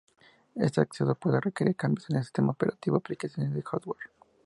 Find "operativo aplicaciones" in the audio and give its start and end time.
2.53-3.55